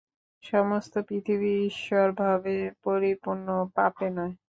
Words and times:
সমস্ত 0.43 0.93
পৃথিবী 1.07 1.51
ঈশ্বরভাবে 1.69 2.55
পরিপূর্ণ, 2.83 3.47
পাপে 3.75 4.07
নয়। 4.17 4.33